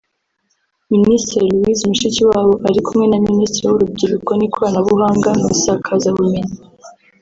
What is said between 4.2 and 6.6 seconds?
n’Ikoranabuhanga mu isakazabumenyi